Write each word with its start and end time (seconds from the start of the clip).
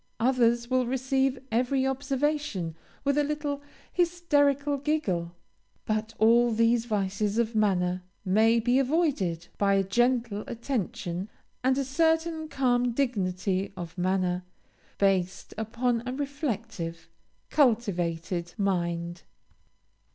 Others 0.19 0.67
will 0.71 0.87
receive 0.87 1.37
every 1.51 1.85
observation 1.85 2.75
with 3.03 3.19
a 3.19 3.23
little 3.23 3.61
hysterical 3.93 4.77
giggle. 4.79 5.35
But 5.85 6.15
all 6.17 6.49
these 6.49 6.85
vices 6.85 7.37
of 7.37 7.53
manner 7.53 8.01
may 8.25 8.59
be 8.59 8.79
avoided 8.79 9.47
by 9.59 9.75
a 9.75 9.83
gentle 9.83 10.43
attention 10.47 11.29
and 11.63 11.77
a 11.77 11.85
certain 11.85 12.47
calm 12.47 12.93
dignity 12.93 13.71
of 13.77 13.95
manner, 13.95 14.43
based 14.97 15.53
upon 15.55 16.01
a 16.07 16.13
reflective, 16.13 17.07
cultivated 17.51 18.55
mind. 18.57 19.21